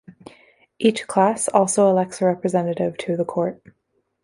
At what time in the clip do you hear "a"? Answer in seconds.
2.23-2.25